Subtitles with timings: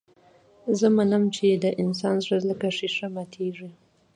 [0.79, 3.69] زه منم چې د انسان زړه لکه ښيښه ماتېږي.